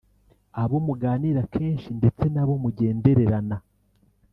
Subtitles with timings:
[0.61, 3.57] abo muganira kenshi ndetse n'abo mujyendererana